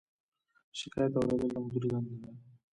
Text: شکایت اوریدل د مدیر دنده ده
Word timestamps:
شکایت 0.79 1.13
اوریدل 1.15 1.49
د 1.53 1.55
مدیر 1.63 1.83
دنده 1.91 2.15
ده 2.21 2.29